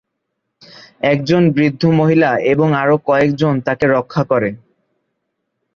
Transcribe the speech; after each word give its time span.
একজন 1.03 1.41
বৃদ্ধ 1.51 1.81
মহিলা 1.99 2.31
এবং 2.43 2.67
আরো 2.73 2.95
কয়েক 3.05 3.31
জন 3.35 3.53
তাকে 3.61 3.85
রক্ষা 3.87 4.23
করে। 4.23 4.49